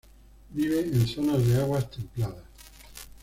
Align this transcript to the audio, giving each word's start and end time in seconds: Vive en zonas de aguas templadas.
Vive 0.49 0.79
en 0.95 1.05
zonas 1.07 1.45
de 1.45 1.59
aguas 1.61 1.91
templadas. 1.91 2.43